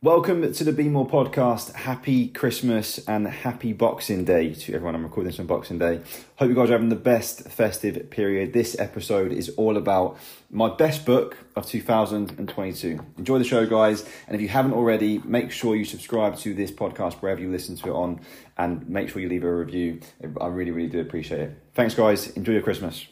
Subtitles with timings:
[0.00, 1.74] Welcome to the Be More podcast.
[1.74, 4.94] Happy Christmas and happy Boxing Day to everyone.
[4.94, 6.00] I'm recording this on Boxing Day.
[6.36, 8.52] Hope you guys are having the best festive period.
[8.52, 10.16] This episode is all about
[10.52, 13.00] my best book of 2022.
[13.18, 14.08] Enjoy the show, guys.
[14.28, 17.74] And if you haven't already, make sure you subscribe to this podcast wherever you listen
[17.74, 18.20] to it on
[18.56, 19.98] and make sure you leave a review.
[20.40, 21.62] I really, really do appreciate it.
[21.74, 22.28] Thanks, guys.
[22.36, 23.04] Enjoy your Christmas.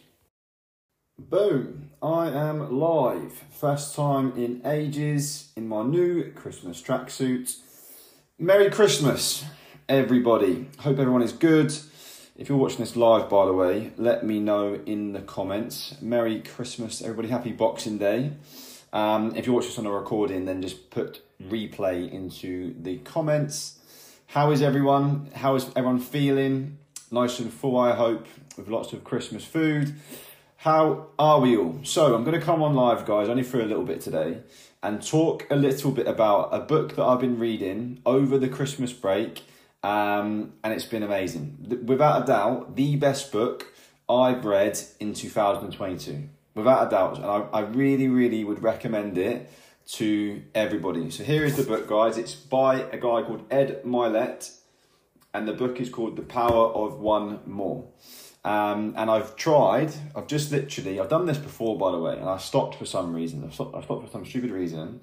[1.19, 1.93] Boom!
[2.03, 3.33] I am live.
[3.51, 7.57] First time in ages in my new Christmas tracksuit.
[8.39, 9.43] Merry Christmas,
[9.89, 10.69] everybody.
[10.81, 11.73] Hope everyone is good.
[12.37, 15.97] If you're watching this live, by the way, let me know in the comments.
[16.03, 17.29] Merry Christmas, everybody.
[17.29, 18.33] Happy Boxing Day.
[18.93, 23.79] Um, if you watch this on a recording, then just put replay into the comments.
[24.27, 25.31] How is everyone?
[25.35, 26.77] How is everyone feeling?
[27.11, 28.27] Nice and full, I hope,
[28.59, 29.95] with lots of Christmas food.
[30.67, 31.79] How are we all?
[31.85, 34.39] So, I'm going to come on live, guys, only for a little bit today,
[34.83, 38.93] and talk a little bit about a book that I've been reading over the Christmas
[38.93, 39.45] break,
[39.85, 41.85] um, and it's been amazing.
[41.87, 43.73] Without a doubt, the best book
[44.09, 46.29] I've read in 2022.
[46.57, 49.49] Without a doubt, and I, I really, really would recommend it
[49.91, 51.11] to everybody.
[51.13, 52.19] So, here is the book, guys.
[52.19, 54.53] It's by a guy called Ed Mylett,
[55.33, 57.87] and the book is called The Power of One More.
[58.47, 62.29] Um, and I've tried, I've just literally, I've done this before, by the way, and
[62.29, 63.45] I stopped for some reason.
[63.45, 65.01] I stopped, I stopped for some stupid reason.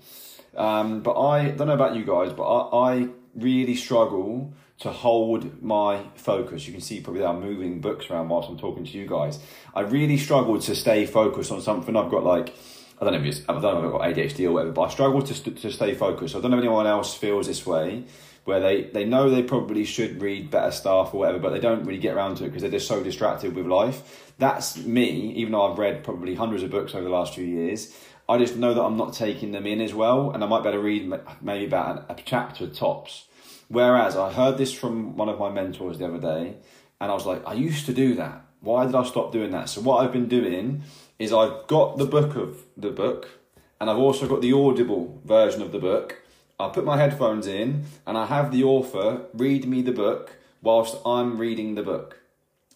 [0.56, 5.62] Um, but I don't know about you guys, but I, I really struggle to hold
[5.62, 6.68] my focus.
[6.68, 9.40] You can see probably that I'm moving books around whilst I'm talking to you guys.
[9.76, 11.98] I really struggle to stay focused on something.
[11.98, 12.56] I've got like,
[13.02, 14.84] I don't know if it's, I don't know if I've got ADHD or whatever, but
[14.84, 16.34] I struggle to, to stay focused.
[16.34, 18.06] I don't know if anyone else feels this way
[18.46, 21.86] where they, they know they probably should read better stuff or whatever, but they don't
[21.86, 24.34] really get around to it because they're just so distracted with life.
[24.38, 27.96] That's me, even though I've read probably hundreds of books over the last few years.
[28.28, 30.80] I just know that I'm not taking them in as well, and I might better
[30.80, 33.26] read maybe about a chapter tops.
[33.68, 36.56] Whereas I heard this from one of my mentors the other day,
[37.00, 38.46] and I was like, I used to do that.
[38.62, 39.70] Why did I stop doing that?
[39.70, 40.84] So what I've been doing
[41.20, 43.28] is I've got the book of the book,
[43.80, 46.23] and I've also got the audible version of the book,
[46.64, 50.98] I put my headphones in and I have the author read me the book whilst
[51.06, 52.20] I'm reading the book.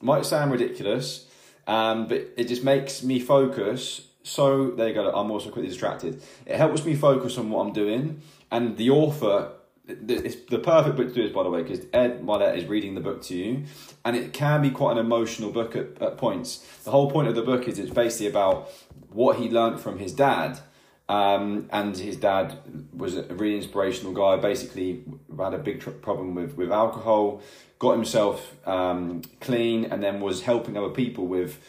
[0.02, 1.28] Might sound ridiculous,
[1.66, 4.02] um, but it just makes me focus.
[4.24, 5.10] So there you go.
[5.10, 6.22] I'm also quickly distracted.
[6.46, 8.22] It helps me focus on what I'm doing,
[8.52, 9.54] and the author.
[9.88, 12.94] It's the perfect book to do this, by the way, because Ed Mylett is reading
[12.94, 13.64] the book to you,
[14.04, 16.58] and it can be quite an emotional book at, at points.
[16.84, 18.70] The whole point of the book is it's basically about
[19.10, 20.60] what he learned from his dad,
[21.10, 22.58] um, and his dad
[22.94, 24.36] was a really inspirational guy.
[24.38, 25.04] Basically,
[25.38, 27.42] had a big tr- problem with, with alcohol,
[27.80, 31.60] got himself um, clean, and then was helping other people with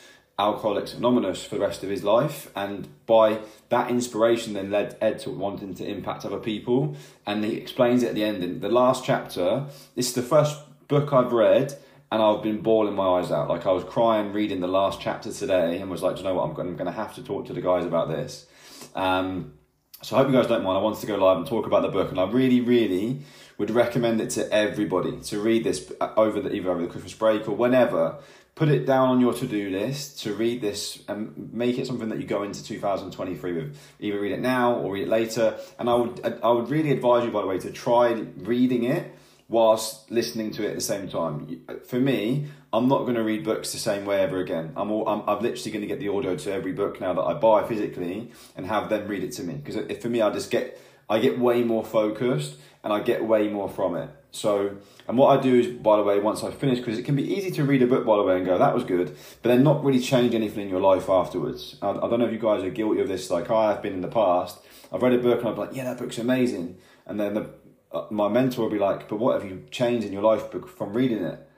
[0.40, 2.50] Alcoholics Anonymous for the rest of his life.
[2.54, 3.40] And by
[3.70, 6.96] that inspiration, then led Ed to wanting to impact other people.
[7.26, 9.66] And he explains it at the end in the last chapter.
[9.96, 10.56] This is the first
[10.86, 11.76] book I've read.
[12.10, 13.48] And I've been bawling my eyes out.
[13.48, 16.44] Like I was crying reading the last chapter today and was like, you know what,
[16.44, 18.46] I'm going, I'm going to have to talk to the guys about this
[18.94, 19.54] um,
[20.02, 20.78] so I hope you guys don't mind.
[20.78, 23.22] I wanted to go live and talk about the book, and I really, really
[23.58, 27.48] would recommend it to everybody to read this over the either over the Christmas break
[27.48, 28.18] or whenever.
[28.54, 32.08] Put it down on your to do list to read this and make it something
[32.08, 33.78] that you go into 2023 with.
[34.00, 35.56] Either read it now or read it later.
[35.78, 39.14] And I would I would really advise you, by the way, to try reading it
[39.48, 41.62] whilst listening to it at the same time.
[41.86, 44.72] For me, I'm not going to read books the same way ever again.
[44.76, 47.22] I'm, all, I'm, I'm literally going to get the audio to every book now that
[47.22, 49.54] I buy physically and have them read it to me.
[49.54, 53.48] Because for me, I just get, I get way more focused and I get way
[53.48, 54.10] more from it.
[54.30, 54.76] So,
[55.08, 57.34] and what I do is, by the way, once I finish, because it can be
[57.34, 59.62] easy to read a book, by the way, and go, that was good, but then
[59.62, 61.76] not really change anything in your life afterwards.
[61.80, 63.94] I, I don't know if you guys are guilty of this, like I have been
[63.94, 64.58] in the past.
[64.92, 66.76] I've read a book and I'm like, yeah, that book's amazing.
[67.06, 67.50] And then the,
[67.90, 70.44] Uh, my mentor will be like, but what have you changed in your life
[70.76, 71.48] from reading it?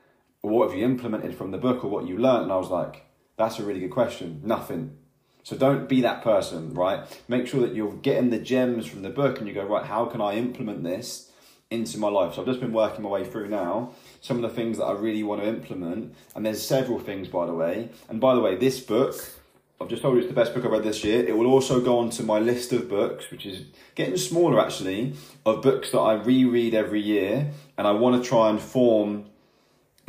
[0.42, 2.44] Or what have you implemented from the book or what you learned?
[2.44, 4.40] And I was like, that's a really good question.
[4.44, 4.96] Nothing.
[5.42, 7.06] So don't be that person, right?
[7.28, 10.04] Make sure that you're getting the gems from the book and you go, right, how
[10.06, 11.30] can I implement this
[11.70, 12.34] into my life?
[12.34, 14.92] So I've just been working my way through now some of the things that I
[14.92, 16.14] really want to implement.
[16.34, 17.88] And there's several things, by the way.
[18.08, 19.14] And by the way, this book,
[19.80, 21.26] I've just told you it's the best book I've read this year.
[21.26, 25.14] It will also go onto my list of books, which is getting smaller actually,
[25.46, 27.50] of books that I reread every year.
[27.78, 29.29] And I want to try and form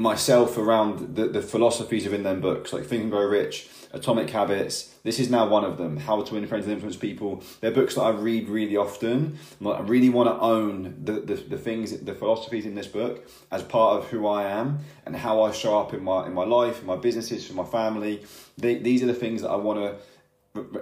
[0.01, 4.95] myself around the, the philosophies within them books, like Think and Grow Rich, Atomic Habits.
[5.03, 5.97] This is now one of them.
[5.97, 7.43] How to Win Friends and Influence People.
[7.59, 9.37] They're books that I read really often.
[9.65, 13.63] I really want to own the, the, the things, the philosophies in this book as
[13.63, 16.81] part of who I am and how I show up in my in my life,
[16.81, 18.23] in my businesses, for my family.
[18.57, 19.95] They, these are the things that I want to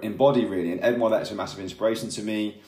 [0.02, 0.72] embody really.
[0.72, 2.60] And Ed is a massive inspiration to me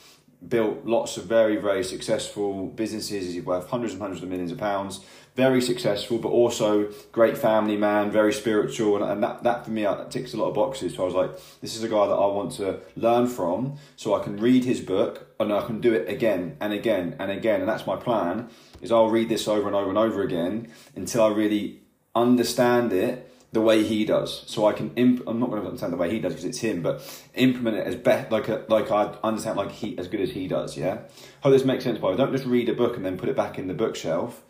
[0.47, 3.33] built lots of very, very successful businesses.
[3.33, 5.03] He's worth hundreds and hundreds of millions of pounds.
[5.35, 9.83] Very successful, but also great family man, very spiritual, and, and that, that for me
[9.83, 10.95] uh, that ticks a lot of boxes.
[10.95, 11.31] So I was like,
[11.61, 14.79] this is a guy that I want to learn from, so I can read his
[14.79, 17.61] book and I can do it again and again and again.
[17.61, 18.49] And that's my plan.
[18.81, 21.79] Is I'll read this over and over and over again until I really
[22.13, 24.43] understand it the way he does.
[24.47, 26.59] So I can imp- I'm not going to understand the way he does because it's
[26.59, 27.01] him, but
[27.35, 30.47] implement it as best like a, like I understand like he as good as he
[30.47, 30.75] does.
[30.75, 31.01] Yeah.
[31.41, 31.99] Hope this makes sense.
[31.99, 34.43] By don't just read a book and then put it back in the bookshelf.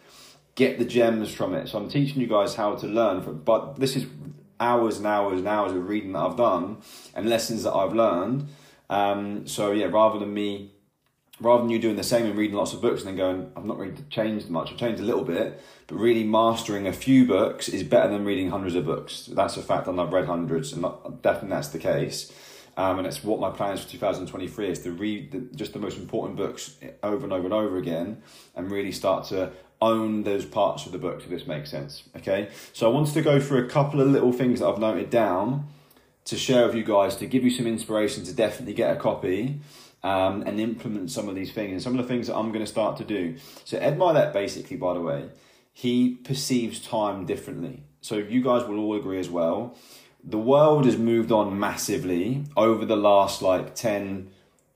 [0.55, 1.67] Get the gems from it.
[1.67, 3.39] So I'm teaching you guys how to learn from.
[3.39, 4.05] But this is
[4.59, 6.77] hours and hours and hours of reading that I've done
[7.13, 8.47] and lessons that I've learned.
[8.89, 10.72] Um, so yeah, rather than me
[11.39, 13.65] rather than you doing the same and reading lots of books and then going, I've
[13.65, 17.67] not really changed much, I've changed a little bit, but really mastering a few books
[17.67, 19.25] is better than reading hundreds of books.
[19.25, 20.83] That's a fact, and I've read hundreds, and
[21.21, 22.31] definitely that's the case.
[22.75, 25.97] Um, and it's what my plans for 2023 is to read the, just the most
[25.97, 28.23] important books over and over and over again
[28.55, 32.03] and really start to own those parts of the book, if this makes sense.
[32.15, 35.09] Okay, so I wanted to go through a couple of little things that I've noted
[35.09, 35.67] down
[36.25, 39.59] to share with you guys to give you some inspiration to definitely get a copy
[40.03, 42.65] um, and implement some of these things and some of the things that I'm going
[42.65, 43.37] to start to do.
[43.63, 45.29] So Ed Mylett, basically, by the way,
[45.71, 47.83] he perceives time differently.
[48.01, 49.75] So you guys will all agree as well.
[50.23, 54.29] The world has moved on massively over the last like 10,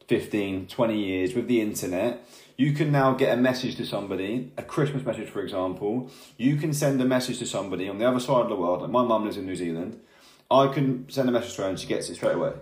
[0.07, 2.27] 15, 20 years with the internet.
[2.57, 6.09] You can now get a message to somebody, a Christmas message, for example.
[6.37, 8.81] You can send a message to somebody on the other side of the world.
[8.81, 9.99] Like my mum lives in New Zealand.
[10.49, 12.53] I can send a message to her and she gets it straight away.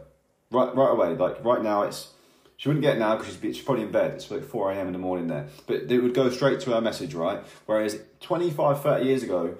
[0.52, 1.16] Right, right away.
[1.16, 2.12] Like right now, it's
[2.57, 4.12] she wouldn't get it now because she's, she's probably in bed.
[4.12, 4.88] It's like 4 a.m.
[4.88, 5.48] in the morning there.
[5.68, 7.44] But it would go straight to her message, right?
[7.66, 9.57] Whereas 25, 30 years ago,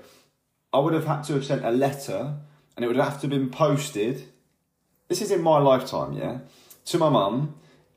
[0.74, 2.36] I would have had to have sent a letter
[2.76, 4.30] and it would have to have been posted.
[5.08, 6.40] This is in my lifetime, yeah?
[6.86, 7.56] To my mum.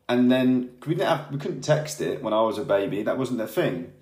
[0.08, 3.02] And then we, didn't have, we couldn't text it when I was a baby.
[3.02, 3.92] That wasn't a thing.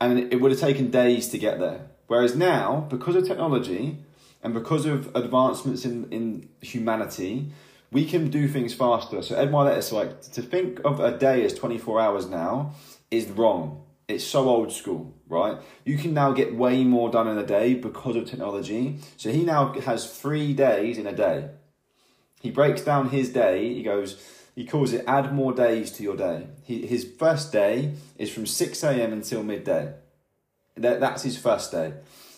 [0.00, 1.86] And it would have taken days to get there.
[2.06, 3.98] Whereas now, because of technology
[4.42, 7.50] and because of advancements in, in humanity,
[7.90, 9.22] we can do things faster.
[9.22, 12.74] So Ed Mylett is like to think of a day as 24 hours now
[13.10, 13.84] is wrong.
[14.06, 15.58] It's so old school, right?
[15.84, 18.98] You can now get way more done in a day because of technology.
[19.16, 21.50] So he now has three days in a day.
[22.40, 23.74] He breaks down his day.
[23.74, 24.22] He goes,
[24.54, 26.46] he calls it add more days to your day.
[26.62, 29.12] He, his first day is from 6 a.m.
[29.12, 29.94] until midday.
[30.76, 31.94] That, that's his first day.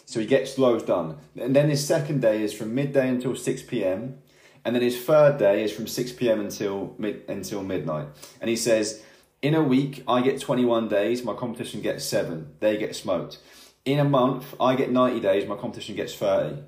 [0.06, 1.18] So he gets loads done.
[1.38, 4.18] And then his second day is from midday until 6 p.m
[4.64, 6.40] and then his third day is from 6 p.m.
[6.40, 8.08] until mid, until midnight.
[8.40, 9.02] And he says,
[9.42, 12.54] in a week I get 21 days, my competition gets seven.
[12.60, 13.38] They get smoked.
[13.84, 16.62] In a month I get 90 days, my competition gets 30.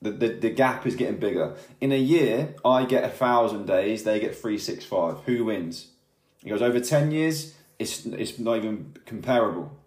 [0.00, 1.54] The, the, the gap is getting bigger.
[1.80, 5.18] In a year, I get a thousand days, they get 365.
[5.26, 5.88] Who wins?
[6.42, 9.78] He goes, over 10 years, it's, it's not even comparable.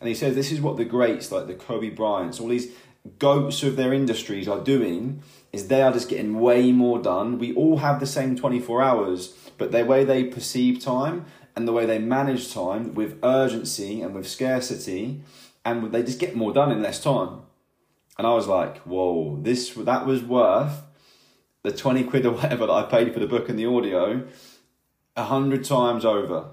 [0.00, 2.72] And he says, this is what the greats, like the Kobe Bryants, all these
[3.18, 5.22] goats of their industries are doing
[5.52, 7.38] is they are just getting way more done.
[7.38, 11.72] We all have the same 24 hours, but the way they perceive time and the
[11.72, 15.20] way they manage time with urgency and with scarcity,
[15.64, 17.40] and they just get more done in less time.
[18.18, 20.82] And I was like, whoa, this that was worth
[21.62, 24.26] the 20 quid or whatever that I paid for the book and the audio
[25.16, 26.48] a hundred times over.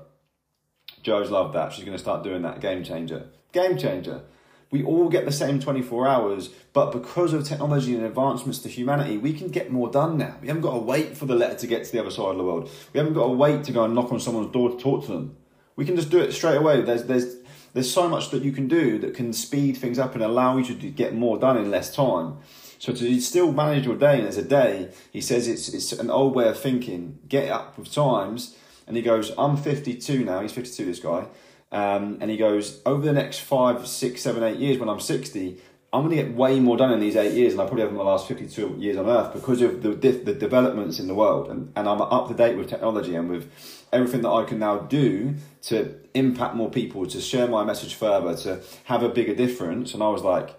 [1.04, 1.74] Joe's loved that.
[1.74, 2.62] She's going to start doing that.
[2.62, 3.28] Game changer.
[3.52, 4.22] Game changer.
[4.72, 9.18] We all get the same 24 hours, but because of technology and advancements to humanity,
[9.18, 10.38] we can get more done now.
[10.42, 12.38] We haven't got to wait for the letter to get to the other side of
[12.38, 12.70] the world.
[12.94, 15.12] We haven't got to wait to go and knock on someone's door to talk to
[15.12, 15.36] them.
[15.76, 16.82] We can just do it straight away.
[16.82, 17.36] There's, there's,
[17.74, 20.64] there's so much that you can do that can speed things up and allow you
[20.76, 22.38] to get more done in less time.
[22.80, 26.34] So to still manage your day as a day, he says it's, it's an old
[26.34, 27.20] way of thinking.
[27.28, 28.56] Get up with times.
[28.88, 30.42] And he goes, I'm 52 now.
[30.42, 31.26] He's 52, this guy.
[31.72, 35.58] Um, and he goes, over the next five, six, seven, eight years, when I'm 60,
[35.94, 37.92] I'm going to get way more done in these eight years than I probably have
[37.92, 41.50] in the last 52 years on Earth because of the, the developments in the world.
[41.50, 43.52] And, and I'm up to date with technology and with
[43.92, 48.36] everything that I can now do to impact more people, to share my message further,
[48.44, 49.94] to have a bigger difference.
[49.94, 50.58] And I was like,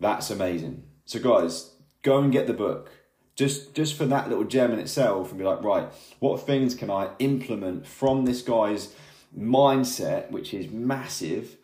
[0.00, 0.82] that's amazing.
[1.04, 1.70] So, guys,
[2.02, 2.90] go and get the book.
[3.36, 5.88] Just, just for that little gem in itself, and be like, right,
[6.18, 8.94] what things can I implement from this guy's
[9.36, 11.56] mindset, which is massive,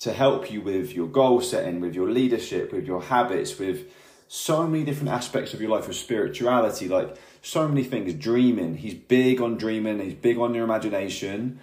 [0.00, 3.86] to help you with your goal setting, with your leadership, with your habits, with
[4.26, 8.14] so many different aspects of your life, with spirituality, like so many things.
[8.14, 11.60] Dreaming, he's big on dreaming, he's big on your imagination.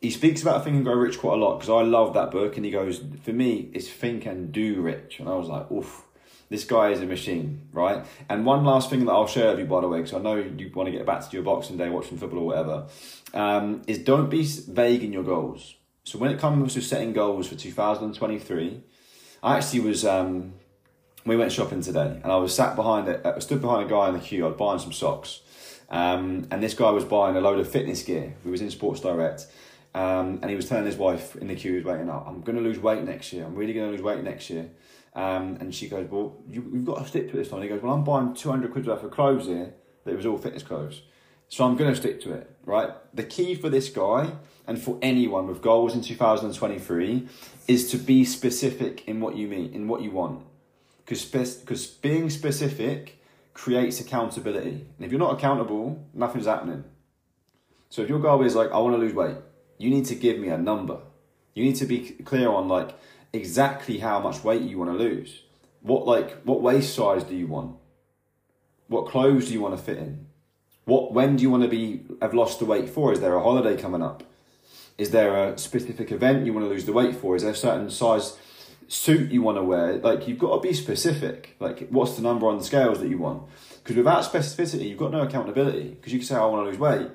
[0.00, 2.56] He speaks about Think and Grow Rich quite a lot because I love that book.
[2.56, 5.18] And he goes, For me, it's Think and Do Rich.
[5.18, 6.04] And I was like, Oof.
[6.50, 8.04] This guy is a machine, right?
[8.28, 10.34] And one last thing that I'll share with you, by the way, because I know
[10.34, 12.88] you want to get back to your Boxing Day watching football or whatever,
[13.32, 15.76] um, is don't be vague in your goals.
[16.02, 18.82] So when it comes to setting goals for 2023,
[19.44, 20.54] I actually was um,
[21.24, 23.24] we went shopping today, and I was sat behind it.
[23.24, 24.44] I stood behind a guy in the queue.
[24.44, 25.42] I was buying some socks,
[25.88, 28.34] um, and this guy was buying a load of fitness gear.
[28.44, 29.46] We was in Sports Direct,
[29.94, 32.26] um, and he was telling his wife in the queue, he was waiting up.
[32.26, 33.44] I'm going to lose weight next year.
[33.44, 34.68] I'm really going to lose weight next year.
[35.14, 37.62] Um, and she goes, well, you, have got to stick to this time.
[37.62, 39.74] He goes, well, I'm buying 200 quid worth of clothes here,
[40.04, 41.02] that it was all fitness clothes.
[41.48, 42.90] So I'm going to stick to it, right?
[43.12, 44.32] The key for this guy
[44.68, 47.26] and for anyone with goals in 2023
[47.66, 50.46] is to be specific in what you mean, in what you want.
[51.04, 53.20] Because spe- being specific
[53.52, 54.86] creates accountability.
[54.96, 56.84] And if you're not accountable, nothing's happening.
[57.88, 59.36] So if your goal is like, I want to lose weight,
[59.76, 60.98] you need to give me a number.
[61.54, 62.96] You need to be clear on like
[63.32, 65.42] exactly how much weight you want to lose.
[65.82, 67.76] What like what waist size do you want?
[68.88, 70.26] What clothes do you want to fit in?
[70.84, 73.12] What when do you want to be have lost the weight for?
[73.12, 74.24] Is there a holiday coming up?
[74.98, 77.34] Is there a specific event you want to lose the weight for?
[77.34, 78.36] Is there a certain size
[78.88, 79.94] suit you want to wear?
[79.94, 81.56] Like you've got to be specific.
[81.60, 83.44] Like what's the number on the scales that you want?
[83.82, 85.90] Because without specificity, you've got no accountability.
[85.90, 87.10] Because you can say oh, I want to lose weight,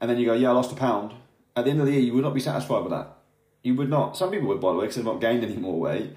[0.00, 1.12] and then you go, yeah, I lost a pound.
[1.54, 3.15] At the end of the year, you would not be satisfied with that.
[3.62, 4.16] You would not.
[4.16, 6.12] Some people would, by the way, because they've not gained any more weight.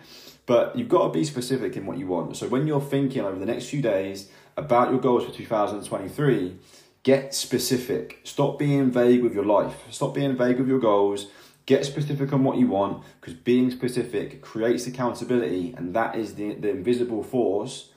[0.46, 2.36] But you've got to be specific in what you want.
[2.36, 6.58] So when you're thinking over the next few days about your goals for 2023,
[7.03, 8.19] get specific.
[8.24, 9.84] Stop being vague with your life.
[9.91, 11.27] Stop being vague with your goals.
[11.67, 16.55] Get specific on what you want because being specific creates accountability, and that is the,
[16.55, 17.91] the invisible force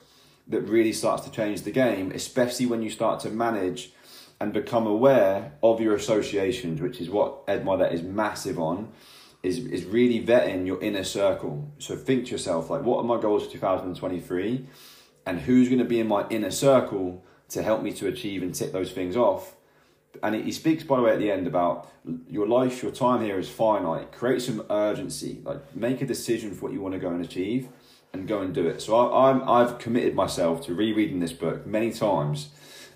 [0.47, 3.91] that really starts to change the game, especially when you start to manage
[4.39, 8.91] and become aware of your associations, which is what Ed Mylett is massive on
[9.43, 11.69] is is really vetting your inner circle.
[11.77, 14.65] So think to yourself like, what are my goals for 2023,
[15.25, 18.55] and who's going to be in my inner circle to help me to achieve and
[18.55, 19.55] tick those things off.
[20.21, 21.91] And he speaks, by the way, at the end about
[22.29, 24.11] your life, your time here is finite.
[24.11, 27.67] Create some urgency, like make a decision for what you want to go and achieve,
[28.13, 28.81] and go and do it.
[28.81, 32.49] So I, I'm I've committed myself to rereading this book many times.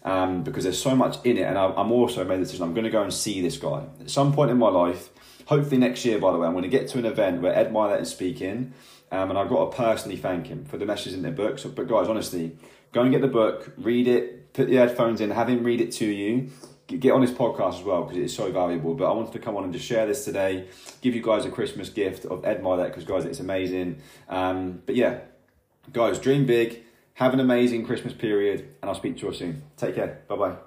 [0.03, 2.73] Um, because there's so much in it, and I, I'm also made the decision I'm
[2.73, 5.09] going to go and see this guy at some point in my life
[5.47, 7.71] hopefully next year, by the way, I'm going to get to an event where Ed
[7.71, 8.73] Mylett is speaking,
[9.11, 11.57] um, and I've got to personally thank him for the messages in their book.
[11.57, 12.57] So, but guys, honestly,
[12.91, 15.91] go and get the book, read it, put the headphones in, have him read it
[15.93, 16.49] to you.
[16.87, 18.93] Get on his podcast as well because it is so valuable.
[18.93, 20.67] But I wanted to come on and just share this today,
[21.01, 24.01] give you guys a Christmas gift of Ed Mylett because guys, it's amazing.
[24.29, 25.19] Um, but yeah,
[25.91, 26.83] guys, dream big,
[27.15, 29.63] have an amazing Christmas period, and I'll speak to you all soon.
[29.75, 30.21] Take care.
[30.29, 30.66] Bye bye.